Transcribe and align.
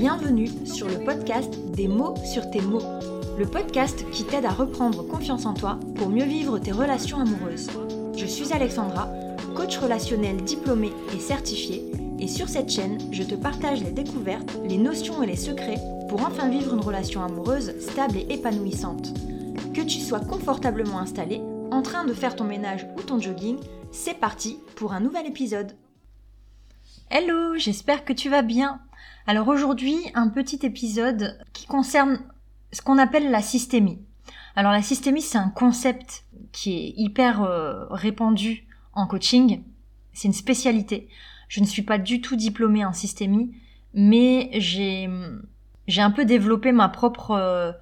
Bienvenue 0.00 0.48
sur 0.64 0.86
le 0.86 1.00
podcast 1.00 1.52
Des 1.72 1.88
mots 1.88 2.14
sur 2.24 2.48
tes 2.52 2.60
mots, 2.60 2.84
le 3.36 3.46
podcast 3.46 4.08
qui 4.12 4.22
t'aide 4.22 4.44
à 4.44 4.50
reprendre 4.50 5.04
confiance 5.04 5.44
en 5.44 5.54
toi 5.54 5.80
pour 5.96 6.08
mieux 6.08 6.24
vivre 6.24 6.60
tes 6.60 6.70
relations 6.70 7.18
amoureuses. 7.18 7.68
Je 8.16 8.24
suis 8.24 8.52
Alexandra, 8.52 9.10
coach 9.56 9.76
relationnel 9.76 10.36
diplômée 10.44 10.92
et 11.12 11.18
certifiée, 11.18 11.90
et 12.20 12.28
sur 12.28 12.48
cette 12.48 12.70
chaîne, 12.70 13.00
je 13.10 13.24
te 13.24 13.34
partage 13.34 13.82
les 13.82 13.90
découvertes, 13.90 14.56
les 14.68 14.78
notions 14.78 15.20
et 15.24 15.26
les 15.26 15.34
secrets 15.34 15.80
pour 16.08 16.24
enfin 16.24 16.48
vivre 16.48 16.74
une 16.74 16.80
relation 16.80 17.24
amoureuse 17.24 17.74
stable 17.80 18.18
et 18.18 18.32
épanouissante. 18.32 19.12
Que 19.74 19.82
tu 19.82 19.98
sois 19.98 20.20
confortablement 20.20 21.00
installé, 21.00 21.42
en 21.72 21.82
train 21.82 22.04
de 22.04 22.14
faire 22.14 22.36
ton 22.36 22.44
ménage 22.44 22.86
ou 22.96 23.02
ton 23.02 23.18
jogging, 23.18 23.58
c'est 23.90 24.14
parti 24.14 24.60
pour 24.76 24.92
un 24.92 25.00
nouvel 25.00 25.26
épisode. 25.26 25.72
Hello, 27.10 27.56
j'espère 27.56 28.04
que 28.04 28.12
tu 28.12 28.30
vas 28.30 28.42
bien. 28.42 28.78
Alors 29.26 29.48
aujourd'hui, 29.48 29.96
un 30.14 30.28
petit 30.28 30.60
épisode 30.64 31.38
qui 31.52 31.66
concerne 31.66 32.20
ce 32.72 32.82
qu'on 32.82 32.98
appelle 32.98 33.30
la 33.30 33.42
systémie. 33.42 33.98
Alors 34.56 34.72
la 34.72 34.82
systémie, 34.82 35.22
c'est 35.22 35.38
un 35.38 35.50
concept 35.50 36.24
qui 36.52 36.72
est 36.72 36.94
hyper 36.96 37.42
euh, 37.42 37.86
répandu 37.90 38.66
en 38.92 39.06
coaching. 39.06 39.62
C'est 40.12 40.28
une 40.28 40.34
spécialité. 40.34 41.08
Je 41.48 41.60
ne 41.60 41.66
suis 41.66 41.82
pas 41.82 41.98
du 41.98 42.20
tout 42.20 42.36
diplômée 42.36 42.84
en 42.84 42.92
systémie, 42.92 43.54
mais 43.94 44.50
j'ai 44.54 45.08
j'ai 45.86 46.02
un 46.02 46.10
peu 46.10 46.24
développé 46.24 46.72
ma 46.72 46.88
propre 46.88 47.74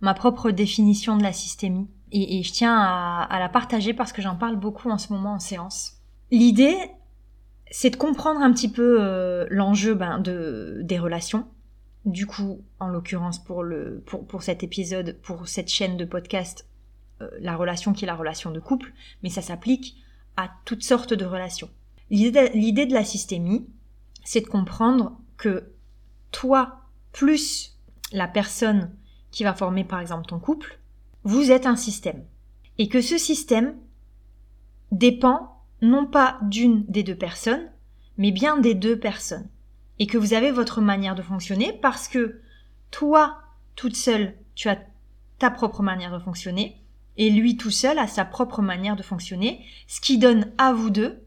ma 0.00 0.12
propre 0.12 0.50
définition 0.50 1.16
de 1.16 1.22
la 1.22 1.32
systémie 1.32 1.88
et, 2.12 2.42
je 2.42 2.52
tiens 2.52 2.76
à, 2.76 3.26
à 3.28 3.38
la 3.38 3.48
partager 3.48 3.92
parce 3.94 4.12
que 4.12 4.22
j'en 4.22 4.36
parle 4.36 4.56
beaucoup 4.56 4.90
en 4.90 4.98
ce 4.98 5.12
moment 5.12 5.34
en 5.34 5.38
séance. 5.38 5.94
L'idée, 6.30 6.76
c'est 7.70 7.90
de 7.90 7.96
comprendre 7.96 8.40
un 8.40 8.52
petit 8.52 8.70
peu 8.70 8.98
euh, 9.00 9.46
l'enjeu 9.50 9.94
ben, 9.94 10.18
de, 10.18 10.80
des 10.82 10.98
relations. 10.98 11.46
Du 12.04 12.26
coup, 12.26 12.62
en 12.80 12.88
l'occurrence 12.88 13.42
pour, 13.42 13.64
pour, 14.04 14.26
pour 14.26 14.42
cet 14.42 14.62
épisode, 14.62 15.16
pour 15.22 15.48
cette 15.48 15.68
chaîne 15.68 15.96
de 15.96 16.04
podcast, 16.04 16.68
euh, 17.22 17.30
la 17.40 17.56
relation 17.56 17.92
qui 17.92 18.04
est 18.04 18.06
la 18.06 18.14
relation 18.14 18.50
de 18.50 18.60
couple, 18.60 18.92
mais 19.22 19.30
ça 19.30 19.42
s'applique 19.42 19.96
à 20.36 20.50
toutes 20.64 20.82
sortes 20.82 21.14
de 21.14 21.24
relations. 21.24 21.70
L'idée 22.10 22.86
de 22.86 22.92
la 22.92 23.04
systémie, 23.04 23.66
c'est 24.24 24.42
de 24.42 24.46
comprendre 24.46 25.18
que 25.36 25.72
toi, 26.32 26.80
plus 27.12 27.78
la 28.12 28.28
personne 28.28 28.90
qui 29.30 29.44
va 29.44 29.54
former 29.54 29.84
par 29.84 30.00
exemple 30.00 30.26
ton 30.26 30.38
couple, 30.38 30.78
vous 31.22 31.50
êtes 31.50 31.66
un 31.66 31.76
système. 31.76 32.24
Et 32.78 32.88
que 32.88 33.00
ce 33.00 33.18
système 33.18 33.74
dépend 34.92 35.53
non 35.84 36.06
pas 36.06 36.38
d'une 36.42 36.84
des 36.86 37.02
deux 37.02 37.16
personnes, 37.16 37.70
mais 38.16 38.32
bien 38.32 38.56
des 38.56 38.74
deux 38.74 38.98
personnes. 38.98 39.48
Et 39.98 40.06
que 40.06 40.18
vous 40.18 40.34
avez 40.34 40.50
votre 40.50 40.80
manière 40.80 41.14
de 41.14 41.22
fonctionner 41.22 41.72
parce 41.72 42.08
que 42.08 42.40
toi, 42.90 43.38
toute 43.76 43.96
seule, 43.96 44.34
tu 44.54 44.68
as 44.68 44.78
ta 45.38 45.50
propre 45.50 45.82
manière 45.82 46.12
de 46.12 46.22
fonctionner, 46.22 46.80
et 47.16 47.30
lui 47.30 47.56
tout 47.56 47.70
seul 47.70 47.98
a 47.98 48.06
sa 48.06 48.24
propre 48.24 48.62
manière 48.62 48.96
de 48.96 49.02
fonctionner, 49.02 49.64
ce 49.86 50.00
qui 50.00 50.18
donne 50.18 50.52
à 50.58 50.72
vous 50.72 50.90
deux 50.90 51.22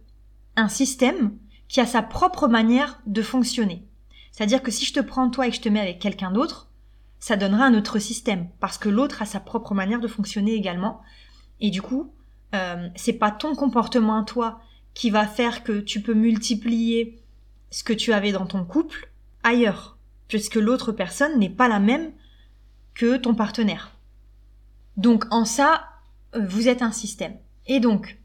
un 0.55 0.69
système 0.69 1.37
qui 1.67 1.79
a 1.79 1.85
sa 1.85 2.01
propre 2.01 2.47
manière 2.47 3.01
de 3.05 3.21
fonctionner. 3.21 3.85
C'est-à-dire 4.31 4.63
que 4.63 4.71
si 4.71 4.85
je 4.85 4.93
te 4.93 4.99
prends 4.99 5.29
toi 5.29 5.47
et 5.47 5.49
que 5.49 5.55
je 5.55 5.61
te 5.61 5.69
mets 5.69 5.79
avec 5.79 5.99
quelqu'un 5.99 6.31
d'autre, 6.31 6.71
ça 7.19 7.35
donnera 7.35 7.65
un 7.65 7.73
autre 7.73 7.99
système, 7.99 8.49
parce 8.59 8.77
que 8.77 8.89
l'autre 8.89 9.21
a 9.21 9.25
sa 9.25 9.39
propre 9.39 9.73
manière 9.73 9.99
de 9.99 10.07
fonctionner 10.07 10.53
également, 10.53 11.01
et 11.59 11.69
du 11.69 11.81
coup, 11.81 12.13
euh, 12.55 12.89
c'est 12.95 13.13
pas 13.13 13.31
ton 13.31 13.55
comportement 13.55 14.23
toi 14.23 14.61
qui 14.93 15.09
va 15.09 15.27
faire 15.27 15.63
que 15.63 15.79
tu 15.79 16.01
peux 16.01 16.13
multiplier 16.13 17.21
ce 17.69 17.83
que 17.83 17.93
tu 17.93 18.13
avais 18.13 18.31
dans 18.31 18.45
ton 18.45 18.63
couple 18.63 19.11
ailleurs, 19.43 19.97
puisque 20.27 20.55
l'autre 20.55 20.91
personne 20.91 21.39
n'est 21.39 21.49
pas 21.49 21.67
la 21.67 21.79
même 21.79 22.11
que 22.93 23.17
ton 23.17 23.35
partenaire. 23.35 23.91
Donc 24.95 25.25
en 25.31 25.45
ça, 25.45 25.83
euh, 26.35 26.45
vous 26.47 26.67
êtes 26.67 26.81
un 26.81 26.91
système. 26.91 27.37
Et 27.67 27.79
donc, 27.79 28.17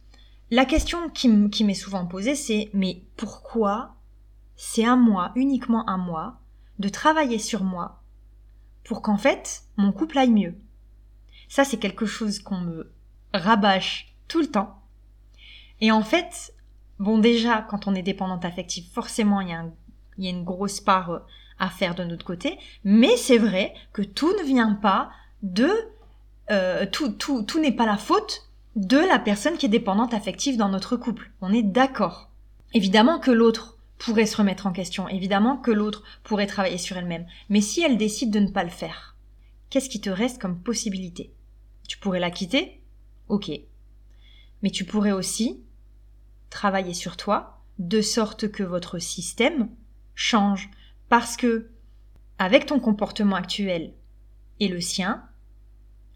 la 0.51 0.65
question 0.65 1.09
qui 1.11 1.29
m'est 1.29 1.75
souvent 1.75 2.07
posée, 2.07 2.35
c'est 2.35 2.71
mais 2.73 3.03
pourquoi 3.17 3.97
c'est 4.57 4.85
à 4.85 4.97
moi, 4.97 5.33
uniquement 5.35 5.85
à 5.87 5.97
moi, 5.97 6.41
de 6.79 6.89
travailler 6.89 7.39
sur 7.39 7.65
moi 7.65 8.03
pour 8.85 9.03
qu'en 9.03 9.17
fait 9.17 9.65
mon 9.77 9.93
couple 9.93 10.19
aille 10.19 10.31
mieux? 10.31 10.55
Ça, 11.49 11.65
c'est 11.65 11.79
quelque 11.79 12.07
chose 12.07 12.39
qu'on 12.39 12.61
me 12.61 12.93
rabâche 13.35 14.12
le 14.41 14.51
temps. 14.51 14.83
Et 15.81 15.91
en 15.91 16.03
fait, 16.03 16.55
bon 16.99 17.19
déjà, 17.19 17.63
quand 17.63 17.87
on 17.87 17.95
est 17.95 18.03
dépendante 18.03 18.45
affective, 18.45 18.87
forcément, 18.93 19.41
il 19.41 19.49
y 19.49 19.53
a, 19.53 19.65
il 20.19 20.25
y 20.25 20.29
a 20.29 20.31
une 20.31 20.45
grosse 20.45 20.81
part 20.81 21.11
euh, 21.11 21.19
à 21.59 21.69
faire 21.69 21.95
de 21.95 22.05
notre 22.05 22.25
côté, 22.25 22.59
mais 22.85 23.17
c'est 23.17 23.39
vrai 23.39 23.75
que 23.93 24.03
tout 24.03 24.33
ne 24.39 24.45
vient 24.45 24.75
pas 24.75 25.11
de... 25.43 25.71
Euh, 26.51 26.87
tout 26.91 27.11
tout, 27.11 27.43
tout 27.43 27.61
n'est 27.61 27.73
pas 27.73 27.87
la 27.87 27.97
faute 27.97 28.51
de 28.75 28.99
la 28.99 29.19
personne 29.19 29.57
qui 29.57 29.67
est 29.67 29.71
dépendante 29.71 30.13
affective 30.13 30.57
dans 30.57 30.69
notre 30.69 30.97
couple. 30.97 31.31
On 31.41 31.53
est 31.53 31.63
d'accord. 31.63 32.31
Évidemment 32.75 33.21
que 33.21 33.31
l'autre 33.31 33.79
pourrait 33.99 34.27
se 34.27 34.37
remettre 34.37 34.67
en 34.67 34.73
question, 34.73 35.09
évidemment 35.09 35.57
que 35.57 35.71
l'autre 35.71 36.03
pourrait 36.25 36.49
travailler 36.49 36.79
sur 36.79 36.97
elle-même, 36.97 37.27
mais 37.49 37.61
si 37.61 37.83
elle 37.83 37.97
décide 37.97 38.33
de 38.33 38.41
ne 38.41 38.51
pas 38.51 38.65
le 38.65 38.71
faire, 38.71 39.17
qu'est-ce 39.71 39.89
qui 39.89 40.01
te 40.01 40.11
reste 40.11 40.41
comme 40.41 40.59
possibilité? 40.59 41.33
Tu 41.87 41.99
pourrais 41.99 42.19
la 42.19 42.33
quitter? 42.33 42.83
Ok. 43.29 43.51
Mais 44.63 44.71
tu 44.71 44.85
pourrais 44.85 45.13
aussi 45.13 45.65
travailler 46.51 46.95
sur 46.95 47.17
toi 47.17 47.63
de 47.79 48.01
sorte 48.01 48.51
que 48.51 48.63
votre 48.63 48.99
système 48.99 49.69
change 50.15 50.71
parce 51.09 51.37
que 51.37 51.71
avec 52.39 52.67
ton 52.67 52.81
comportement 52.81 53.37
actuel 53.37 53.95
et 54.61 54.69
le 54.69 54.81
sien, 54.81 55.25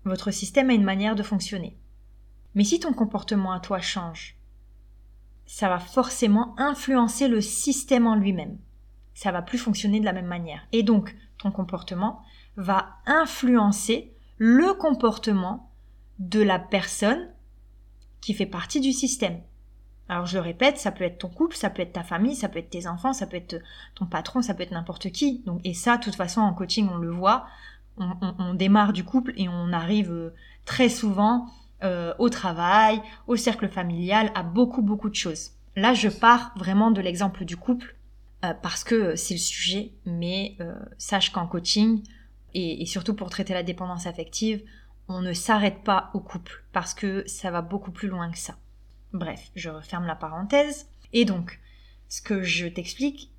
votre 0.05 0.31
système 0.31 0.71
a 0.71 0.75
une 0.75 0.85
manière 0.85 1.17
de 1.17 1.23
fonctionner. 1.23 1.77
Mais 2.55 2.65
si 2.65 2.81
ton 2.81 2.93
comportement 2.93 3.53
à 3.53 3.61
toi 3.61 3.81
change, 3.81 4.37
ça 5.47 5.69
va 5.69 5.79
forcément 5.79 6.55
influencer 6.59 7.29
le 7.29 7.41
système 7.41 8.07
en 8.07 8.17
lui-même. 8.17 8.59
Ça 9.15 9.33
va 9.33 9.43
plus 9.43 9.59
fonctionner 9.59 10.01
de 10.01 10.05
la 10.05 10.13
même 10.13 10.27
manière. 10.27 10.67
Et 10.73 10.83
donc, 10.83 11.15
ton 11.39 11.51
comportement 11.51 12.23
va 12.57 12.97
influencer 13.07 14.15
le 14.39 14.75
comportement 14.75 15.73
de 16.19 16.41
la 16.41 16.59
personne 16.59 17.29
qui 18.21 18.35
fait 18.35 18.47
partie 18.47 18.81
du 18.81 18.93
système. 18.93 19.41
Alors 20.09 20.27
je 20.27 20.37
le 20.37 20.43
répète, 20.43 20.79
ça 20.79 20.93
peut 20.93 21.05
être 21.05 21.19
ton 21.19 21.29
couple, 21.29 21.57
ça 21.57 21.71
peut 21.71 21.83
être 21.83 21.93
ta 21.93 22.05
famille, 22.05 22.37
ça 22.37 22.49
peut 22.49 22.61
être 22.61 22.71
tes 22.71 22.87
enfants, 22.87 23.13
ça 23.13 23.27
peut 23.27 23.37
être 23.37 23.61
ton 23.95 24.07
patron, 24.07 24.41
ça 24.41 24.55
peut 24.55 24.63
être 24.63 24.71
n'importe 24.71 25.11
qui. 25.11 25.43
Donc 25.47 25.61
et 25.65 25.75
ça, 25.75 25.97
de 25.97 26.05
toute 26.05 26.15
façon, 26.15 26.41
en 26.41 26.53
coaching, 26.53 26.89
on 26.93 26.97
le 26.97 27.11
voit. 27.11 27.47
On, 27.99 28.53
démarre 28.53 28.93
du 28.93 29.05
couple 29.05 29.33
et 29.39 29.49
on 29.49 29.73
arrive 29.73 30.13
euh, 30.13 30.35
très 30.67 30.91
souvent 30.91 31.47
euh, 31.83 32.13
au 32.19 32.29
travail, 32.29 33.01
au 33.27 33.37
cercle 33.37 33.71
familial, 33.71 34.31
à 34.35 34.43
beaucoup 34.43 34.83
beaucoup 34.83 35.09
de 35.09 35.15
choses. 35.15 35.53
Là, 35.77 35.95
je 35.95 36.11
pars 36.11 36.53
vraiment 36.57 36.91
de 36.91 37.01
l'exemple 37.01 37.47
du 37.47 37.57
couple 37.57 37.97
euh, 38.45 38.53
parce 38.53 38.85
que 38.85 39.17
c'est 39.17 39.33
le 39.33 39.41
sujet, 39.41 39.93
mais 40.05 40.59
sache 40.99 41.33
qu'en 41.33 41.47
coaching 41.47 42.03
et, 42.53 42.83
et 42.83 42.87
surtout 42.87 43.15
pour 43.15 43.31
traiter 43.31 43.55
la 43.55 43.63
dépendance 43.63 44.07
affective, 44.07 44.63
on 45.09 45.23
ne 45.23 45.33
s'arrête 45.33 45.85
pas 45.85 46.11
au 46.15 46.21
couple 46.21 46.65
parce 46.73 46.95
que 46.95 47.27
ça 47.27 47.51
va 47.51 47.63
beaucoup 47.63 47.91
plus 47.93 48.09
loin 48.09 48.31
que 48.31 48.39
ça. 48.39 48.57
Bref, 49.13 49.51
je 49.55 49.71
referme 49.71 50.07
la 50.07 50.17
parenthèse. 50.17 50.89
Et 51.13 51.25
donc, 51.25 51.61
ce 52.09 52.21
que 52.21 52.43
je 52.43 52.67
t'explique, 52.67 53.31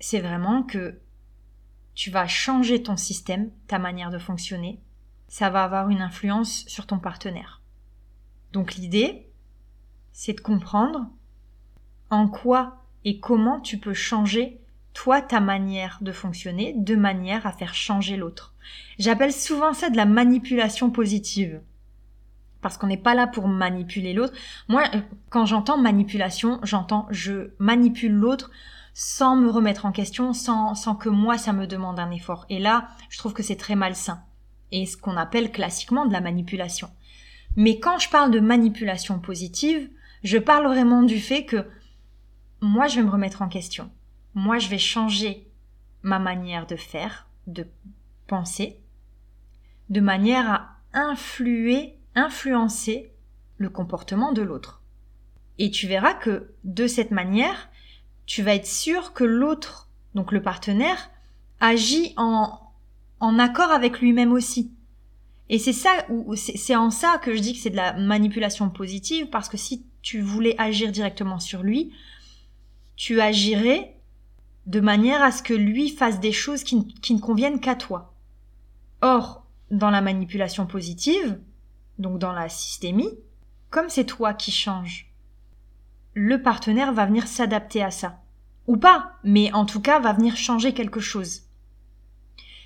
c'est 0.00 0.20
vraiment 0.20 0.62
que 0.62 1.00
tu 1.94 2.10
vas 2.10 2.28
changer 2.28 2.82
ton 2.82 2.96
système, 2.96 3.50
ta 3.66 3.78
manière 3.78 4.10
de 4.10 4.18
fonctionner. 4.18 4.80
Ça 5.26 5.50
va 5.50 5.64
avoir 5.64 5.90
une 5.90 6.00
influence 6.00 6.64
sur 6.66 6.86
ton 6.86 6.98
partenaire. 6.98 7.60
Donc 8.52 8.76
l'idée, 8.76 9.28
c'est 10.12 10.32
de 10.32 10.40
comprendre 10.40 11.06
en 12.10 12.28
quoi 12.28 12.84
et 13.04 13.20
comment 13.20 13.60
tu 13.60 13.78
peux 13.78 13.94
changer 13.94 14.60
toi 14.98 15.22
ta 15.22 15.38
manière 15.38 15.98
de 16.00 16.10
fonctionner 16.10 16.74
de 16.76 16.96
manière 16.96 17.46
à 17.46 17.52
faire 17.52 17.72
changer 17.72 18.16
l'autre. 18.16 18.54
J'appelle 18.98 19.32
souvent 19.32 19.72
ça 19.72 19.90
de 19.90 19.96
la 19.96 20.06
manipulation 20.06 20.90
positive. 20.90 21.60
Parce 22.62 22.76
qu'on 22.76 22.88
n'est 22.88 22.96
pas 22.96 23.14
là 23.14 23.28
pour 23.28 23.46
manipuler 23.46 24.12
l'autre. 24.12 24.34
Moi, 24.66 24.82
euh, 24.96 25.00
quand 25.30 25.46
j'entends 25.46 25.78
manipulation, 25.78 26.58
j'entends 26.64 27.06
je 27.10 27.52
manipule 27.60 28.10
l'autre 28.10 28.50
sans 28.92 29.36
me 29.36 29.48
remettre 29.48 29.86
en 29.86 29.92
question, 29.92 30.32
sans, 30.32 30.74
sans 30.74 30.96
que 30.96 31.08
moi 31.08 31.38
ça 31.38 31.52
me 31.52 31.68
demande 31.68 32.00
un 32.00 32.10
effort. 32.10 32.44
Et 32.50 32.58
là, 32.58 32.88
je 33.08 33.18
trouve 33.18 33.34
que 33.34 33.44
c'est 33.44 33.54
très 33.54 33.76
malsain. 33.76 34.20
Et 34.72 34.84
ce 34.84 34.96
qu'on 34.96 35.16
appelle 35.16 35.52
classiquement 35.52 36.06
de 36.06 36.12
la 36.12 36.20
manipulation. 36.20 36.90
Mais 37.54 37.78
quand 37.78 38.00
je 38.00 38.10
parle 38.10 38.32
de 38.32 38.40
manipulation 38.40 39.20
positive, 39.20 39.88
je 40.24 40.38
parle 40.38 40.66
vraiment 40.66 41.04
du 41.04 41.20
fait 41.20 41.44
que 41.44 41.68
moi 42.60 42.88
je 42.88 42.96
vais 42.96 43.06
me 43.06 43.10
remettre 43.10 43.42
en 43.42 43.48
question 43.48 43.92
moi 44.38 44.58
je 44.58 44.68
vais 44.68 44.78
changer 44.78 45.46
ma 46.02 46.18
manière 46.20 46.66
de 46.66 46.76
faire, 46.76 47.26
de 47.48 47.66
penser, 48.28 48.78
de 49.90 50.00
manière 50.00 50.48
à 50.50 50.76
influer, 50.92 51.98
influencer 52.14 53.12
le 53.56 53.68
comportement 53.68 54.32
de 54.32 54.42
l'autre. 54.42 54.80
Et 55.58 55.70
tu 55.72 55.88
verras 55.88 56.14
que 56.14 56.52
de 56.62 56.86
cette 56.86 57.10
manière, 57.10 57.68
tu 58.26 58.42
vas 58.42 58.54
être 58.54 58.66
sûr 58.66 59.12
que 59.12 59.24
l'autre, 59.24 59.88
donc 60.14 60.30
le 60.30 60.40
partenaire, 60.40 61.10
agit 61.58 62.14
en, 62.16 62.60
en 63.18 63.38
accord 63.40 63.72
avec 63.72 64.00
lui-même 64.00 64.32
aussi. 64.32 64.70
Et 65.48 65.58
c'est 65.58 65.72
ça, 65.72 66.06
c'est 66.36 66.76
en 66.76 66.90
ça 66.90 67.18
que 67.18 67.34
je 67.34 67.40
dis 67.40 67.54
que 67.54 67.58
c'est 67.58 67.70
de 67.70 67.76
la 67.76 67.94
manipulation 67.94 68.70
positive, 68.70 69.30
parce 69.30 69.48
que 69.48 69.56
si 69.56 69.84
tu 70.00 70.20
voulais 70.20 70.54
agir 70.58 70.92
directement 70.92 71.40
sur 71.40 71.64
lui, 71.64 71.92
tu 72.94 73.20
agirais 73.20 73.97
de 74.68 74.80
manière 74.80 75.22
à 75.22 75.32
ce 75.32 75.42
que 75.42 75.54
lui 75.54 75.88
fasse 75.88 76.20
des 76.20 76.30
choses 76.30 76.62
qui, 76.62 76.76
ne 76.76 77.18
conviennent 77.18 77.58
qu'à 77.58 77.74
toi. 77.74 78.14
Or, 79.00 79.46
dans 79.70 79.90
la 79.90 80.02
manipulation 80.02 80.66
positive, 80.66 81.40
donc 81.98 82.18
dans 82.18 82.32
la 82.32 82.50
systémie, 82.50 83.18
comme 83.70 83.88
c'est 83.88 84.04
toi 84.04 84.34
qui 84.34 84.52
changes, 84.52 85.10
le 86.12 86.42
partenaire 86.42 86.92
va 86.92 87.06
venir 87.06 87.26
s'adapter 87.26 87.82
à 87.82 87.90
ça. 87.90 88.20
Ou 88.66 88.76
pas, 88.76 89.12
mais 89.24 89.50
en 89.54 89.64
tout 89.64 89.80
cas 89.80 90.00
va 90.00 90.12
venir 90.12 90.36
changer 90.36 90.74
quelque 90.74 91.00
chose. 91.00 91.44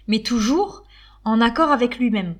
Mais 0.08 0.24
toujours 0.24 0.82
en 1.22 1.40
accord 1.40 1.70
avec 1.70 2.00
lui-même. 2.00 2.34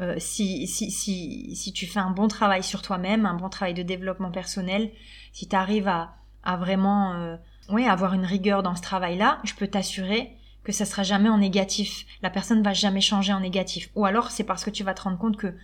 Euh, 0.00 0.14
si, 0.18 0.66
si, 0.66 0.90
si, 0.90 1.54
si 1.54 1.72
tu 1.74 1.86
fais 1.86 2.00
un 2.00 2.10
bon 2.10 2.28
travail 2.28 2.62
sur 2.62 2.80
toi-même, 2.80 3.26
un 3.26 3.34
bon 3.34 3.50
travail 3.50 3.74
de 3.74 3.82
développement 3.82 4.30
personnel, 4.30 4.92
si 5.34 5.46
tu 5.46 5.56
arrives 5.56 5.88
à, 5.88 6.16
à 6.42 6.56
vraiment 6.56 7.12
euh, 7.12 7.36
oui, 7.68 7.84
avoir 7.84 8.14
une 8.14 8.24
rigueur 8.24 8.62
dans 8.62 8.76
ce 8.76 8.82
travail-là, 8.82 9.40
je 9.44 9.54
peux 9.54 9.66
t'assurer 9.66 10.36
que 10.64 10.72
ça 10.72 10.84
sera 10.84 11.02
jamais 11.02 11.28
en 11.28 11.38
négatif. 11.38 12.06
La 12.22 12.30
personne 12.30 12.62
va 12.62 12.72
jamais 12.72 13.00
changer 13.00 13.32
en 13.32 13.40
négatif. 13.40 13.90
Ou 13.94 14.04
alors 14.04 14.30
c'est 14.30 14.44
parce 14.44 14.64
que 14.64 14.70
tu 14.70 14.82
vas 14.82 14.94
te 14.94 15.02
rendre 15.02 15.18
compte 15.18 15.36
que, 15.36 15.54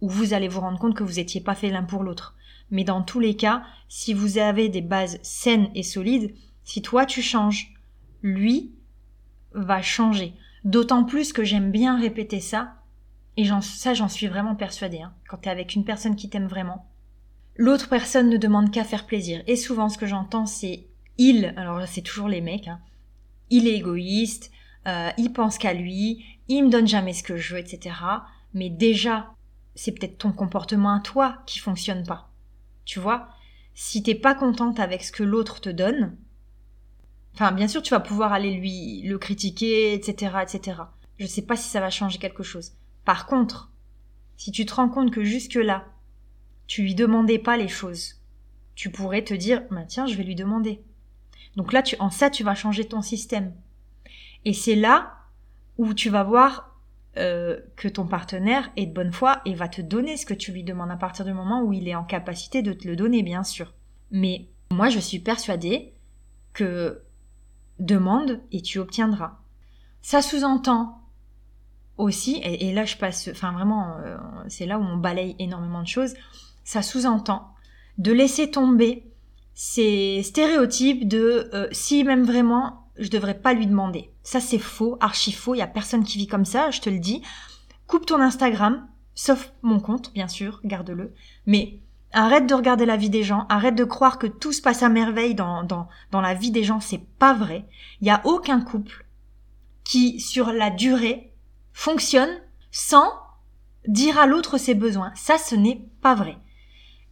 ou 0.00 0.08
vous 0.08 0.34
allez 0.34 0.48
vous 0.48 0.60
rendre 0.60 0.78
compte 0.78 0.94
que 0.94 1.02
vous 1.02 1.18
étiez 1.18 1.40
pas 1.40 1.54
fait 1.54 1.70
l'un 1.70 1.82
pour 1.82 2.04
l'autre. 2.04 2.36
Mais 2.70 2.84
dans 2.84 3.02
tous 3.02 3.20
les 3.20 3.36
cas, 3.36 3.64
si 3.88 4.14
vous 4.14 4.38
avez 4.38 4.68
des 4.68 4.80
bases 4.80 5.18
saines 5.22 5.68
et 5.74 5.82
solides, 5.82 6.34
si 6.64 6.80
toi 6.80 7.06
tu 7.06 7.22
changes, 7.22 7.74
lui 8.22 8.72
va 9.52 9.82
changer. 9.82 10.34
D'autant 10.64 11.04
plus 11.04 11.32
que 11.32 11.44
j'aime 11.44 11.72
bien 11.72 11.98
répéter 11.98 12.40
ça, 12.40 12.74
et 13.36 13.44
ça 13.62 13.94
j'en 13.94 14.08
suis 14.08 14.28
vraiment 14.28 14.54
persuadée, 14.54 15.02
hein. 15.02 15.12
quand 15.28 15.38
tu 15.38 15.48
es 15.48 15.52
avec 15.52 15.74
une 15.74 15.84
personne 15.84 16.16
qui 16.16 16.28
t'aime 16.28 16.46
vraiment, 16.46 16.86
l'autre 17.56 17.88
personne 17.88 18.30
ne 18.30 18.36
demande 18.36 18.70
qu'à 18.70 18.84
faire 18.84 19.06
plaisir. 19.06 19.42
Et 19.46 19.56
souvent 19.56 19.88
ce 19.88 19.98
que 19.98 20.06
j'entends 20.06 20.46
c'est 20.46 20.86
il, 21.28 21.54
alors 21.56 21.86
c'est 21.86 22.02
toujours 22.02 22.28
les 22.28 22.40
mecs, 22.40 22.68
hein, 22.68 22.80
il 23.50 23.68
est 23.68 23.76
égoïste, 23.76 24.50
euh, 24.86 25.10
il 25.18 25.32
pense 25.32 25.58
qu'à 25.58 25.74
lui, 25.74 26.24
il 26.48 26.64
me 26.64 26.70
donne 26.70 26.88
jamais 26.88 27.12
ce 27.12 27.22
que 27.22 27.36
je 27.36 27.54
veux, 27.54 27.60
etc. 27.60 27.94
Mais 28.54 28.70
déjà, 28.70 29.34
c'est 29.74 29.92
peut-être 29.92 30.18
ton 30.18 30.32
comportement 30.32 30.94
à 30.94 31.00
toi 31.00 31.38
qui 31.46 31.58
fonctionne 31.58 32.04
pas. 32.04 32.30
Tu 32.84 32.98
vois? 32.98 33.28
Si 33.74 34.02
t'es 34.02 34.14
pas 34.14 34.34
contente 34.34 34.80
avec 34.80 35.02
ce 35.02 35.12
que 35.12 35.22
l'autre 35.22 35.60
te 35.60 35.70
donne, 35.70 36.16
enfin 37.34 37.52
bien 37.52 37.68
sûr 37.68 37.80
tu 37.80 37.90
vas 37.90 38.00
pouvoir 38.00 38.32
aller 38.32 38.52
lui 38.52 39.02
le 39.02 39.16
critiquer, 39.18 39.94
etc., 39.94 40.36
etc. 40.42 40.82
Je 41.18 41.26
sais 41.26 41.42
pas 41.42 41.56
si 41.56 41.68
ça 41.68 41.80
va 41.80 41.88
changer 41.88 42.18
quelque 42.18 42.42
chose. 42.42 42.72
Par 43.04 43.26
contre, 43.26 43.70
si 44.36 44.50
tu 44.50 44.66
te 44.66 44.74
rends 44.74 44.88
compte 44.88 45.12
que 45.12 45.24
jusque 45.24 45.54
là, 45.54 45.86
tu 46.66 46.82
lui 46.82 46.94
demandais 46.94 47.38
pas 47.38 47.56
les 47.56 47.68
choses, 47.68 48.20
tu 48.74 48.90
pourrais 48.90 49.22
te 49.22 49.34
dire, 49.34 49.62
bah, 49.70 49.84
tiens, 49.86 50.06
je 50.06 50.16
vais 50.16 50.24
lui 50.24 50.34
demander. 50.34 50.82
Donc 51.56 51.72
là, 51.72 51.82
tu, 51.82 51.96
en 51.98 52.10
ça, 52.10 52.30
tu 52.30 52.44
vas 52.44 52.54
changer 52.54 52.84
ton 52.84 53.02
système. 53.02 53.52
Et 54.44 54.52
c'est 54.52 54.74
là 54.74 55.14
où 55.78 55.94
tu 55.94 56.10
vas 56.10 56.22
voir 56.22 56.76
euh, 57.18 57.60
que 57.76 57.88
ton 57.88 58.06
partenaire 58.06 58.70
est 58.76 58.86
de 58.86 58.92
bonne 58.92 59.12
foi 59.12 59.42
et 59.44 59.54
va 59.54 59.68
te 59.68 59.82
donner 59.82 60.16
ce 60.16 60.26
que 60.26 60.34
tu 60.34 60.52
lui 60.52 60.64
demandes 60.64 60.90
à 60.90 60.96
partir 60.96 61.24
du 61.24 61.32
moment 61.32 61.62
où 61.62 61.72
il 61.72 61.88
est 61.88 61.94
en 61.94 62.04
capacité 62.04 62.62
de 62.62 62.72
te 62.72 62.88
le 62.88 62.96
donner, 62.96 63.22
bien 63.22 63.44
sûr. 63.44 63.74
Mais 64.10 64.46
moi, 64.70 64.88
je 64.88 64.98
suis 64.98 65.18
persuadée 65.18 65.92
que 66.52 67.02
demande 67.78 68.40
et 68.50 68.62
tu 68.62 68.78
obtiendras. 68.78 69.38
Ça 70.00 70.22
sous-entend 70.22 71.02
aussi, 71.98 72.40
et, 72.42 72.72
là 72.72 72.84
je 72.84 72.96
passe, 72.96 73.28
enfin 73.30 73.52
vraiment, 73.52 73.98
euh, 73.98 74.16
c'est 74.48 74.66
là 74.66 74.78
où 74.78 74.82
on 74.82 74.96
balaye 74.96 75.36
énormément 75.38 75.82
de 75.82 75.86
choses, 75.86 76.14
ça 76.64 76.82
sous-entend 76.82 77.54
de 77.98 78.12
laisser 78.12 78.50
tomber 78.50 79.11
ces 79.54 80.22
stéréotypes 80.22 81.06
de 81.06 81.50
euh, 81.54 81.68
si 81.72 82.04
même 82.04 82.24
vraiment, 82.24 82.86
je 82.96 83.08
devrais 83.08 83.38
pas 83.38 83.52
lui 83.52 83.66
demander. 83.66 84.10
Ça 84.22 84.40
c'est 84.40 84.58
faux, 84.58 84.96
archi 85.00 85.32
faux, 85.32 85.54
il 85.54 85.58
y 85.58 85.62
a 85.62 85.66
personne 85.66 86.04
qui 86.04 86.18
vit 86.18 86.26
comme 86.26 86.44
ça, 86.44 86.70
je 86.70 86.80
te 86.80 86.90
le 86.90 86.98
dis. 86.98 87.22
Coupe 87.86 88.06
ton 88.06 88.20
Instagram, 88.20 88.86
sauf 89.14 89.52
mon 89.62 89.80
compte, 89.80 90.12
bien 90.12 90.28
sûr, 90.28 90.60
garde-le, 90.64 91.14
mais 91.46 91.80
arrête 92.12 92.46
de 92.46 92.54
regarder 92.54 92.86
la 92.86 92.96
vie 92.96 93.10
des 93.10 93.22
gens, 93.22 93.46
arrête 93.48 93.74
de 93.74 93.84
croire 93.84 94.18
que 94.18 94.26
tout 94.26 94.52
se 94.52 94.62
passe 94.62 94.82
à 94.82 94.88
merveille 94.88 95.34
dans, 95.34 95.62
dans, 95.62 95.88
dans 96.10 96.20
la 96.20 96.34
vie 96.34 96.50
des 96.50 96.64
gens, 96.64 96.80
c'est 96.80 97.04
pas 97.18 97.34
vrai. 97.34 97.66
Il 98.00 98.06
y 98.06 98.10
a 98.10 98.20
aucun 98.24 98.60
couple 98.60 99.06
qui, 99.84 100.20
sur 100.20 100.52
la 100.52 100.70
durée, 100.70 101.32
fonctionne 101.72 102.30
sans 102.70 103.10
dire 103.86 104.18
à 104.18 104.26
l'autre 104.26 104.58
ses 104.58 104.74
besoins. 104.74 105.12
Ça, 105.14 105.38
ce 105.38 105.54
n'est 105.54 105.88
pas 106.00 106.14
vrai. 106.14 106.36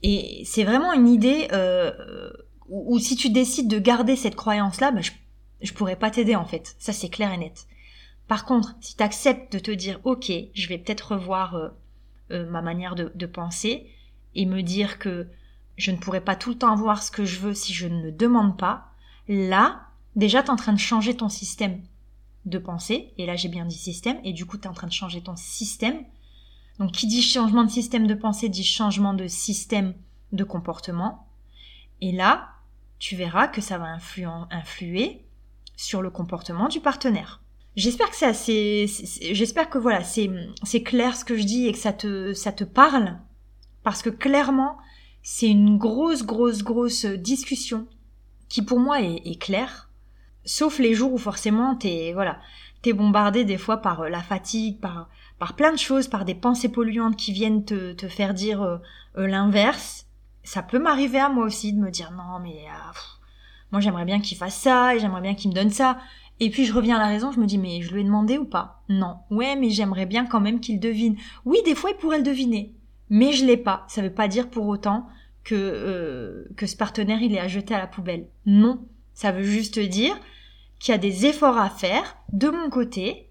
Et 0.03 0.43
c'est 0.45 0.65
vraiment 0.65 0.93
une 0.93 1.09
idée 1.09 1.49
euh, 1.53 2.31
où, 2.69 2.99
si 2.99 3.17
tu 3.17 3.31
décides 3.31 3.69
de 3.69 3.79
garder 3.79 4.17
cette 4.17 4.37
croyance-là, 4.37 4.93
bah, 4.93 5.01
je, 5.01 5.11
je 5.63 5.73
pourrais 5.73 5.97
pas 5.97 6.11
t'aider 6.11 6.37
en 6.37 6.47
fait. 6.47 6.75
Ça, 6.79 6.93
c'est 6.93 7.09
clair 7.09 7.33
et 7.33 7.39
net. 7.39 7.67
Par 8.31 8.45
contre, 8.45 8.77
si 8.81 8.97
tu 8.97 9.03
acceptes 9.03 9.53
de 9.53 9.59
te 9.59 9.73
dire, 9.73 9.99
ok, 10.05 10.31
je 10.55 10.69
vais 10.69 10.79
peut-être 10.79 11.15
revoir 11.15 11.57
euh, 11.57 11.69
euh, 12.31 12.49
ma 12.49 12.63
manière 12.63 12.95
de, 12.95 13.27
penser 13.27 13.91
et 14.37 14.47
me 14.47 14.63
dire 14.63 15.01
que 15.01 15.27
je 15.77 15.91
ne 15.91 15.97
pourrais 15.97 16.21
pas 16.21 16.37
tout 16.37 16.51
le 16.51 16.59
temps 16.59 16.73
avoir 16.73 17.03
ce 17.03 17.11
que 17.11 17.25
je 17.25 17.41
veux 17.41 17.55
si 17.55 17.75
je 17.75 17.89
ne 17.89 18.13
demande 18.13 18.57
pas, 18.57 18.87
là, 19.27 19.81
déjà, 20.15 20.43
tu 20.43 20.47
es 20.47 20.51
en 20.51 20.57
train 20.57 20.73
de 20.73 20.79
changer 20.79 21.17
ton 21.17 21.29
système 21.29 21.83
de 22.47 22.59
pensée, 22.59 23.13
et 23.19 23.27
là 23.27 23.35
j'ai 23.35 23.49
bien 23.49 23.65
dit 23.65 23.77
système, 23.77 24.19
et 24.23 24.33
du 24.33 24.47
coup 24.47 24.59
tu 24.59 24.65
es 24.65 24.69
en 24.69 24.75
train 24.75 24.87
de 24.87 24.93
changer 24.93 25.21
ton 25.21 25.35
système. 25.37 26.05
Donc 26.81 26.93
qui 26.93 27.07
dit 27.07 27.23
changement 27.23 27.63
de 27.63 27.71
système 27.71 28.07
de 28.07 28.15
pensée 28.15 28.49
dit 28.49 28.65
changement 28.65 29.13
de 29.13 29.29
système 29.29 29.95
de 30.33 30.45
comportement. 30.45 31.29
Et 32.01 32.11
là, 32.11 32.49
tu 32.99 33.17
verras 33.17 33.49
que 33.49 33.61
ça 33.61 33.77
va 33.77 33.99
influer 34.51 35.23
sur 35.77 36.01
le 36.01 36.11
comportement 36.11 36.69
du 36.69 36.81
partenaire. 36.81 37.43
J'espère 37.77 38.11
que 38.11 38.17
c'est 38.17 38.87
j'espère 39.35 39.69
que 39.69 39.79
voilà, 39.79 40.03
c'est, 40.03 40.83
clair 40.83 41.17
ce 41.17 41.25
que 41.25 41.37
je 41.37 41.45
dis 41.45 41.67
et 41.67 41.73
que 41.73 41.79
ça 41.79 41.93
te, 41.93 42.33
ça 42.33 42.51
te 42.51 42.65
parle. 42.65 43.19
Parce 43.83 44.01
que 44.01 44.11
clairement, 44.11 44.79
c'est 45.23 45.49
une 45.49 45.77
grosse, 45.77 46.25
grosse, 46.25 46.63
grosse 46.63 47.05
discussion 47.05 47.87
qui 48.49 48.63
pour 48.63 48.81
moi 48.81 49.03
est, 49.03 49.21
est 49.27 49.41
claire 49.41 49.91
Sauf 50.47 50.79
les 50.79 50.95
jours 50.95 51.13
où 51.13 51.19
forcément 51.19 51.77
t'es 51.77 52.13
voilà, 52.15 52.41
t'es 52.81 52.95
bombardé 52.95 53.45
des 53.45 53.59
fois 53.59 53.77
par 53.77 54.09
la 54.09 54.23
fatigue, 54.23 54.81
par 54.81 55.11
par 55.41 55.55
plein 55.55 55.73
de 55.73 55.79
choses, 55.79 56.07
par 56.07 56.27
des 56.27 56.35
pensées 56.35 56.69
polluantes 56.69 57.17
qui 57.17 57.33
viennent 57.33 57.65
te, 57.65 57.95
te 57.95 58.07
faire 58.09 58.35
dire 58.35 58.63
euh, 58.63 58.77
euh, 59.17 59.27
l'inverse. 59.27 60.07
Ça 60.45 60.63
peut 60.63 60.79
m'arriver 60.79 61.19
à 61.19 61.31
moi 61.31 61.47
aussi 61.47 61.73
de 61.73 61.81
me 61.81 61.91
dire 61.91 62.13
non 62.13 62.39
mais 62.41 62.65
moi 63.73 63.81
j'aimerais 63.81 64.05
bien 64.05 64.21
qu'il 64.21 64.37
fasse 64.37 64.57
ça 64.57 64.95
et 64.95 65.01
j'aimerais 65.01 65.21
bien 65.23 65.35
qu'il 65.35 65.51
me 65.51 65.55
donne 65.55 65.71
ça. 65.71 65.99
Et 66.41 66.51
puis 66.51 66.65
je 66.65 66.73
reviens 66.73 66.97
à 66.97 67.01
la 67.01 67.09
raison, 67.09 67.33
je 67.33 67.41
me 67.41 67.47
dis 67.47 67.59
mais 67.59 67.83
je 67.83 67.93
lui 67.93 68.03
ai 68.03 68.05
demandé 68.05 68.39
ou 68.39 68.45
pas? 68.45 68.83
Non. 68.89 69.17
Ouais 69.31 69.57
mais 69.57 69.71
j'aimerais 69.71 70.07
bien 70.07 70.27
quand 70.27 70.41
même 70.41 70.61
qu'il 70.61 70.79
devine. 70.79 71.17
Oui 71.45 71.59
des 71.65 71.75
fois 71.75 71.91
il 71.91 71.97
pourrait 71.97 72.19
le 72.19 72.25
deviner, 72.25 72.75
mais 73.09 73.33
je 73.33 73.45
l'ai 73.45 73.57
pas. 73.57 73.85
Ça 73.89 74.03
veut 74.03 74.13
pas 74.13 74.29
dire 74.29 74.51
pour 74.51 74.67
autant 74.67 75.07
que 75.45 76.47
que 76.57 76.67
ce 76.67 76.77
partenaire 76.77 77.23
il 77.23 77.35
est 77.35 77.41
à 77.41 77.49
jeter 77.49 77.75
à 77.75 77.79
la 77.79 77.87
poubelle. 77.87 78.29
Non. 78.45 78.87
Ça 79.15 79.33
veut 79.33 79.43
juste 79.43 79.79
dire 79.79 80.19
qu'il 80.79 80.93
y 80.93 80.95
a 80.95 80.99
des 80.99 81.27
efforts 81.27 81.59
à 81.59 81.71
faire 81.71 82.17
de 82.33 82.49
mon 82.49 82.71
côté 82.71 83.30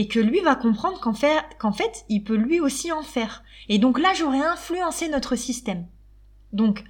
et 0.00 0.08
que 0.08 0.18
lui 0.18 0.40
va 0.40 0.54
comprendre 0.54 0.98
qu'en 0.98 1.12
fait, 1.12 1.44
qu'en 1.58 1.72
fait, 1.72 2.06
il 2.08 2.24
peut 2.24 2.34
lui 2.34 2.58
aussi 2.58 2.90
en 2.90 3.02
faire. 3.02 3.44
Et 3.68 3.78
donc 3.78 3.98
là, 3.98 4.14
j'aurais 4.16 4.40
influencé 4.40 5.10
notre 5.10 5.36
système. 5.36 5.86
Donc, 6.54 6.84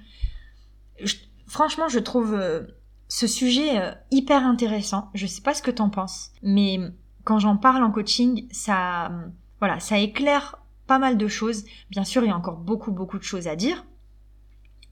franchement, 1.45 1.89
je 1.89 1.99
trouve 1.99 2.33
euh, 2.33 2.61
ce 3.09 3.27
sujet 3.27 3.81
euh, 3.81 3.91
hyper 4.11 4.45
intéressant. 4.45 5.09
Je 5.13 5.27
sais 5.27 5.41
pas 5.41 5.53
ce 5.53 5.61
que 5.61 5.71
t'en 5.71 5.89
penses, 5.89 6.31
mais 6.41 6.79
quand 7.25 7.37
j'en 7.37 7.57
parle 7.57 7.83
en 7.83 7.91
coaching, 7.91 8.47
ça, 8.49 9.11
voilà, 9.59 9.81
ça 9.81 9.99
éclaire 9.99 10.59
pas 10.87 10.97
mal 10.97 11.17
de 11.17 11.27
choses. 11.27 11.65
Bien 11.89 12.05
sûr, 12.05 12.23
il 12.23 12.27
y 12.27 12.31
a 12.31 12.37
encore 12.37 12.59
beaucoup, 12.59 12.93
beaucoup 12.93 13.17
de 13.17 13.23
choses 13.23 13.49
à 13.49 13.57
dire. 13.57 13.83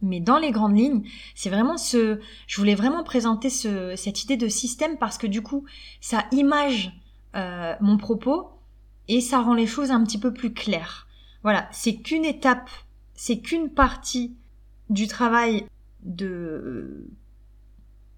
Mais 0.02 0.20
dans 0.20 0.40
les 0.40 0.52
grandes 0.52 0.78
lignes, 0.78 1.04
c'est 1.36 1.50
vraiment 1.50 1.78
ce, 1.78 2.20
je 2.48 2.58
voulais 2.58 2.76
vraiment 2.76 3.06
présenter 3.06 3.50
ce, 3.50 3.96
cette 3.96 4.26
idée 4.26 4.36
de 4.36 4.50
système 4.50 4.98
parce 4.98 5.18
que 5.18 5.28
du 5.28 5.42
coup, 5.42 5.64
ça 6.02 6.26
image 6.34 6.92
euh, 7.36 7.76
mon 7.82 7.98
propos 7.98 8.50
et 9.08 9.22
ça 9.22 9.42
rend 9.42 9.54
les 9.54 9.68
choses 9.68 9.92
un 9.92 10.04
petit 10.04 10.20
peu 10.20 10.34
plus 10.34 10.54
claires. 10.54 11.08
Voilà, 11.44 11.68
c'est 11.72 11.96
qu'une 11.96 12.26
étape, 12.26 12.70
c'est 13.14 13.40
qu'une 13.40 13.70
partie 13.70 14.36
du 14.90 15.08
travail 15.08 15.66
de 16.04 17.08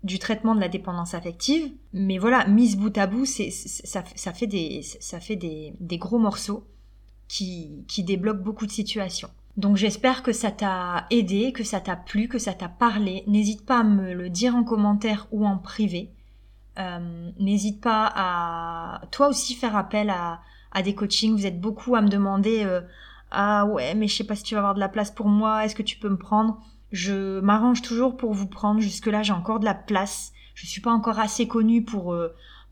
du 0.04 0.18
traitement 0.18 0.56
de 0.56 0.60
la 0.60 0.68
dépendance 0.68 1.14
affective, 1.14 1.72
mais 1.94 2.18
voilà, 2.18 2.48
mise 2.48 2.76
bout 2.76 2.98
à 2.98 3.06
bout, 3.06 3.26
c'est 3.26 3.52
ça, 3.52 4.04
ça 4.16 4.34
fait 4.34 4.48
des 4.48 4.82
ça 4.82 5.20
fait 5.20 5.36
des, 5.36 5.74
des 5.80 5.98
gros 5.98 6.18
morceaux 6.18 6.66
qui 7.28 7.84
qui 7.88 8.04
débloquent 8.04 8.44
beaucoup 8.44 8.66
de 8.66 8.72
situations. 8.72 9.30
Donc 9.58 9.78
j'espère 9.78 10.24
que 10.24 10.32
ça 10.32 10.50
t'a 10.52 11.06
aidé, 11.12 11.52
que 11.52 11.64
ça 11.64 11.82
t'a 11.82 11.96
plu, 11.96 12.28
que 12.28 12.40
ça 12.40 12.54
t'a 12.54 12.70
parlé. 12.70 13.24
N'hésite 13.28 13.66
pas 13.66 13.80
à 13.80 13.84
me 13.84 14.14
le 14.14 14.30
dire 14.30 14.56
en 14.56 14.64
commentaire 14.64 15.28
ou 15.32 15.46
en 15.46 15.58
privé. 15.58 16.10
N'hésite 17.40 17.82
pas 17.82 18.12
à 18.16 19.02
toi 19.12 19.28
aussi 19.28 19.56
faire 19.56 19.76
appel 19.76 20.10
à, 20.10 20.42
des 20.84 20.96
coachings. 20.96 21.36
Vous 21.36 21.46
êtes 21.46 21.60
beaucoup 21.60 21.96
à 21.96 22.02
me 22.02 22.10
demander 22.10 22.66
ah 23.32 23.66
ouais 23.66 23.94
mais 23.94 24.08
je 24.08 24.16
sais 24.18 24.24
pas 24.24 24.36
si 24.36 24.44
tu 24.44 24.56
vas 24.56 24.60
avoir 24.60 24.74
de 24.76 24.80
la 24.80 24.90
place 24.90 25.12
pour 25.12 25.28
moi. 25.28 25.66
Est-ce 25.66 25.76
que 25.76 25.84
tu 25.84 25.98
peux 25.98 26.10
me 26.10 26.18
prendre? 26.18 26.62
Je 26.92 27.40
m'arrange 27.40 27.82
toujours 27.82 28.18
pour 28.18 28.34
vous 28.34 28.48
prendre. 28.48 28.80
Jusque 28.80 29.08
là 29.08 29.22
j'ai 29.22 29.34
encore 29.34 29.60
de 29.60 29.66
la 29.66 29.74
place. 29.74 30.32
Je 30.56 30.66
suis 30.66 30.82
pas 30.82 30.92
encore 30.92 31.20
assez 31.20 31.48
connue 31.48 31.84
pour 31.84 32.16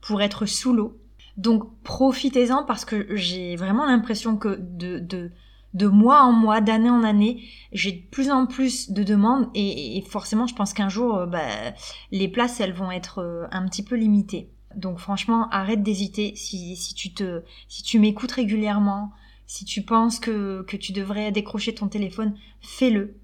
pour 0.02 0.22
être 0.22 0.46
sous 0.46 0.74
l'eau. 0.74 0.98
Donc 1.40 1.64
profitez-en 1.84 2.66
parce 2.66 2.84
que 2.84 3.16
j'ai 3.16 3.56
vraiment 3.56 3.86
l'impression 3.86 4.36
que 4.36 4.58
de, 4.60 5.00
de, 5.00 5.32
de 5.74 5.88
mois 5.88 6.24
en 6.24 6.32
mois, 6.32 6.62
d'année 6.62 6.90
en 6.90 7.04
année, 7.04 7.44
j'ai 7.72 7.92
de 7.92 8.02
plus 8.10 8.32
en 8.32 8.46
plus 8.48 8.92
de 8.92 9.04
demandes 9.04 9.50
et, 9.54 10.04
forcément 10.10 10.48
je 10.48 10.56
pense 10.56 10.74
qu'un 10.74 10.90
jour 10.90 11.16
euh, 11.16 11.26
bah, 11.26 11.74
les 12.12 12.28
places 12.28 12.60
elles 12.60 12.74
vont 12.74 12.92
être 12.92 13.20
euh, 13.20 13.48
un 13.52 13.68
petit 13.68 13.84
peu 13.84 13.96
limitées. 13.96 14.50
Donc 14.76 15.00
franchement 15.00 15.50
arrête 15.50 15.84
d'hésiter 15.84 16.34
si, 16.36 16.76
si 16.76 16.94
tu 16.94 17.14
te 17.14 17.44
si 17.68 17.84
tu 17.84 18.00
m'écoutes 18.00 18.32
régulièrement, 18.32 19.12
si 19.46 19.66
tu 19.66 19.82
penses 19.82 20.20
que, 20.20 20.64
que 20.64 20.78
tu 20.78 20.92
devrais 20.92 21.32
décrocher 21.32 21.74
ton 21.74 21.88
téléphone, 21.88 22.36
fais-le 22.62 23.16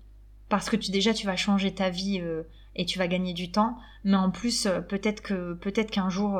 parce 0.49 0.69
que 0.69 0.75
tu 0.75 0.91
déjà 0.91 1.13
tu 1.13 1.25
vas 1.25 1.35
changer 1.35 1.73
ta 1.73 1.89
vie 1.89 2.19
euh, 2.21 2.43
et 2.75 2.85
tu 2.85 2.99
vas 2.99 3.07
gagner 3.07 3.33
du 3.33 3.51
temps, 3.51 3.77
mais 4.03 4.17
en 4.17 4.29
plus 4.29 4.67
peut-être 4.89 5.21
que 5.21 5.53
peut-être 5.53 5.91
qu'un 5.91 6.09
jour 6.09 6.37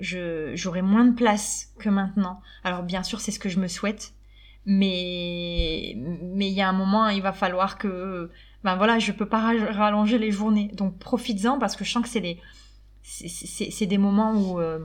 j'aurai 0.00 0.82
moins 0.82 1.04
de 1.04 1.14
place 1.14 1.72
que 1.78 1.88
maintenant. 1.88 2.40
Alors 2.64 2.82
bien 2.82 3.04
sûr, 3.04 3.20
c'est 3.20 3.30
ce 3.30 3.38
que 3.38 3.48
je 3.48 3.60
me 3.60 3.68
souhaite, 3.68 4.12
mais 4.66 5.96
mais 5.96 6.48
il 6.48 6.54
y 6.54 6.62
a 6.62 6.68
un 6.68 6.72
moment, 6.72 7.08
il 7.08 7.22
va 7.22 7.32
falloir 7.32 7.78
que 7.78 8.30
ben 8.64 8.76
voilà, 8.76 8.98
je 8.98 9.12
peux 9.12 9.26
pas 9.26 9.40
rallonger 9.40 10.18
les 10.18 10.30
journées. 10.30 10.70
Donc 10.74 10.98
profites-en 10.98 11.58
parce 11.58 11.76
que 11.76 11.84
je 11.84 11.90
sens 11.90 12.02
que 12.02 12.08
c'est 12.08 12.20
des 12.20 12.38
c'est 13.02 13.86
des 13.86 13.98
moments 13.98 14.34
où 14.34 14.60
euh, 14.60 14.78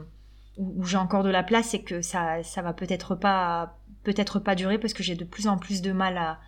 où 0.57 0.83
j'ai 0.85 0.97
encore 0.97 1.23
de 1.23 1.29
la 1.29 1.43
place 1.43 1.73
et 1.73 1.83
que 1.83 2.01
ça 2.01 2.43
ça 2.43 2.61
va 2.61 2.73
peut-être 2.73 3.15
pas 3.15 3.77
peut-être 4.03 4.39
pas 4.39 4.55
durer 4.55 4.79
parce 4.79 4.93
que 4.93 5.03
j'ai 5.03 5.15
de 5.15 5.25
plus 5.25 5.47
en 5.47 5.57
plus 5.57 5.81
de 5.81 5.91
mal 5.91 6.17
à 6.17 6.39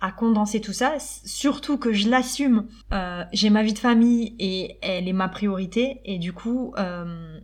à 0.00 0.12
condenser 0.12 0.60
tout 0.60 0.72
ça, 0.72 0.94
surtout 0.98 1.76
que 1.76 1.92
je 1.92 2.08
l'assume. 2.08 2.66
Euh, 2.92 3.22
j'ai 3.32 3.50
ma 3.50 3.62
vie 3.62 3.74
de 3.74 3.78
famille 3.78 4.34
et 4.38 4.78
elle 4.82 5.08
est 5.08 5.12
ma 5.12 5.28
priorité 5.28 6.00
et 6.04 6.18
du 6.18 6.32
coup, 6.32 6.72
euh, 6.78 7.38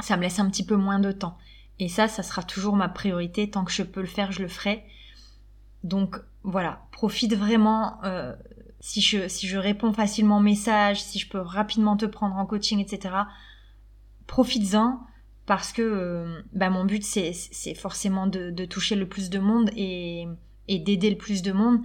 ça 0.00 0.16
me 0.16 0.22
laisse 0.22 0.38
un 0.38 0.48
petit 0.48 0.64
peu 0.64 0.76
moins 0.76 0.98
de 0.98 1.12
temps. 1.12 1.36
Et 1.78 1.88
ça, 1.88 2.08
ça 2.08 2.22
sera 2.22 2.42
toujours 2.42 2.76
ma 2.76 2.88
priorité. 2.88 3.50
Tant 3.50 3.64
que 3.64 3.72
je 3.72 3.82
peux 3.82 4.00
le 4.00 4.06
faire, 4.06 4.32
je 4.32 4.42
le 4.42 4.48
ferai. 4.48 4.84
Donc 5.82 6.16
voilà, 6.42 6.86
profite 6.92 7.34
vraiment. 7.34 8.02
Euh, 8.04 8.34
si, 8.80 9.00
je, 9.00 9.28
si 9.28 9.48
je 9.48 9.58
réponds 9.58 9.92
facilement 9.92 10.38
aux 10.38 10.42
messages, 10.42 11.02
si 11.02 11.18
je 11.18 11.28
peux 11.28 11.38
rapidement 11.38 11.96
te 11.96 12.06
prendre 12.06 12.36
en 12.36 12.46
coaching, 12.46 12.80
etc. 12.80 13.14
Profites-en 14.26 15.00
parce 15.46 15.72
que 15.72 15.82
euh, 15.82 16.42
bah, 16.52 16.70
mon 16.70 16.84
but 16.84 17.02
c'est, 17.02 17.32
forcément 17.74 18.26
de, 18.26 18.64
toucher 18.64 18.94
le 18.94 19.08
plus 19.08 19.28
de 19.28 19.38
monde 19.38 19.70
et, 19.76 20.26
et 20.68 20.78
d'aider 20.78 21.10
le 21.10 21.16
plus 21.16 21.42
de 21.42 21.52
monde. 21.52 21.80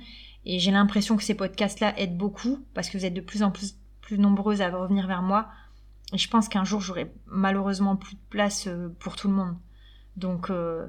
Et 0.45 0.59
j'ai 0.59 0.71
l'impression 0.71 1.17
que 1.17 1.23
ces 1.23 1.35
podcasts-là 1.35 1.97
aident 1.99 2.17
beaucoup 2.17 2.65
parce 2.73 2.89
que 2.89 2.97
vous 2.97 3.05
êtes 3.05 3.13
de 3.13 3.21
plus 3.21 3.43
en 3.43 3.51
plus, 3.51 3.75
plus 4.01 4.17
nombreuses 4.17 4.61
à 4.61 4.69
revenir 4.69 5.07
vers 5.07 5.21
moi 5.21 5.49
et 6.13 6.17
je 6.17 6.29
pense 6.29 6.49
qu'un 6.49 6.63
jour, 6.63 6.81
j'aurai 6.81 7.11
malheureusement 7.27 7.95
plus 7.95 8.15
de 8.15 8.21
place 8.29 8.67
euh, 8.67 8.89
pour 8.99 9.15
tout 9.15 9.27
le 9.27 9.33
monde. 9.35 9.55
Donc, 10.19 10.49
euh, 10.49 10.87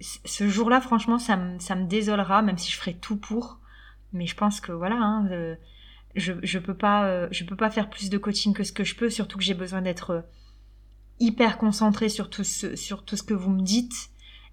ce 0.00 0.48
jour-là, 0.48 0.80
franchement, 0.80 1.18
ça 1.18 1.36
me, 1.36 1.58
ça 1.58 1.74
me 1.74 1.86
désolera, 1.86 2.42
même 2.42 2.58
si 2.58 2.70
je 2.70 2.76
ferai 2.78 2.94
tout 2.94 3.16
pour. 3.16 3.58
Mais 4.12 4.26
je 4.26 4.36
pense 4.36 4.60
que 4.60 4.72
voilà, 4.72 4.96
hein, 4.96 5.26
euh, 5.30 5.56
je, 6.14 6.32
je 6.42 6.58
peux 6.58 6.76
pas, 6.76 7.30
je 7.30 7.44
peux 7.44 7.56
pas 7.56 7.70
faire 7.70 7.90
plus 7.90 8.08
de 8.08 8.18
coaching 8.18 8.54
que 8.54 8.64
ce 8.64 8.72
que 8.72 8.84
je 8.84 8.94
peux, 8.94 9.10
surtout 9.10 9.36
que 9.36 9.44
j'ai 9.44 9.54
besoin 9.54 9.82
d'être 9.82 10.24
hyper 11.18 11.58
concentrée 11.58 12.08
sur 12.08 12.30
tout 12.30 12.44
ce, 12.44 12.76
sur 12.76 13.04
tout 13.04 13.16
ce 13.16 13.22
que 13.22 13.34
vous 13.34 13.50
me 13.50 13.62
dites. 13.62 14.10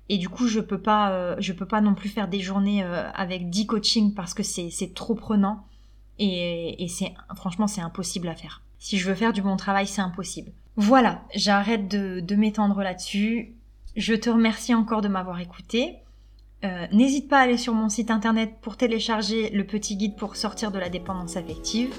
Et 0.10 0.18
du 0.18 0.28
coup, 0.28 0.48
je 0.48 0.60
peux 0.60 0.78
peux 0.78 1.66
pas 1.66 1.82
non 1.82 1.94
plus 1.94 2.10
faire 2.10 2.28
des 2.28 2.42
journées 2.42 2.84
avec 2.84 3.50
10 3.50 3.68
coachings 3.68 4.14
parce 4.14 4.34
que 4.34 4.44
c'est, 4.44 4.94
trop 4.94 5.16
prenant. 5.16 5.66
Et, 6.20 6.84
et 6.84 6.88
c'est, 6.88 7.14
franchement, 7.36 7.68
c'est 7.68 7.82
impossible 7.82 8.28
à 8.28 8.36
faire. 8.36 8.62
Si 8.84 8.98
je 8.98 9.08
veux 9.08 9.16
faire 9.16 9.32
du 9.32 9.42
bon 9.42 9.56
travail, 9.56 9.88
c'est 9.88 10.02
impossible. 10.02 10.52
Voilà, 10.76 11.24
j'arrête 11.36 11.88
de, 11.88 12.36
m'étendre 12.36 12.82
là-dessus. 12.82 13.54
Je 13.96 14.14
te 14.16 14.30
remercie 14.30 14.74
encore 14.74 15.02
de 15.02 15.08
m'avoir 15.08 15.40
écouté. 15.40 15.98
Euh, 16.64 16.88
n'hésite 16.92 17.28
pas 17.28 17.40
à 17.40 17.42
aller 17.42 17.58
sur 17.58 17.74
mon 17.74 17.90
site 17.90 18.10
internet 18.10 18.56
pour 18.62 18.78
télécharger 18.78 19.50
le 19.50 19.66
petit 19.66 19.98
guide 19.98 20.16
pour 20.16 20.36
sortir 20.36 20.72
de 20.72 20.80
la 20.80 20.90
dépendance 20.90 21.36
affective. 21.36 21.94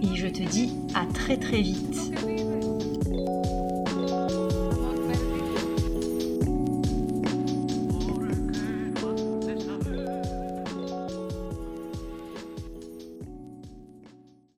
Et 0.00 0.14
je 0.14 0.28
te 0.28 0.42
dis 0.42 0.70
à 0.94 1.06
très 1.12 1.36
très 1.36 1.60
vite. 1.60 2.47